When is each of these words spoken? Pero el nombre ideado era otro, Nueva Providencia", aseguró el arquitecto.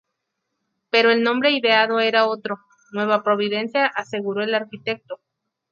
Pero 0.89 1.11
el 1.11 1.21
nombre 1.21 1.51
ideado 1.51 1.99
era 1.99 2.25
otro, 2.25 2.57
Nueva 2.91 3.21
Providencia", 3.21 3.85
aseguró 3.85 4.41
el 4.43 4.55
arquitecto. 4.55 5.19